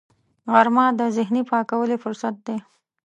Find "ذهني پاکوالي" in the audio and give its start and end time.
1.15-1.97